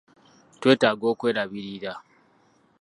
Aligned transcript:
Twetaaga 0.61 1.05
okwerabirira. 1.13 1.93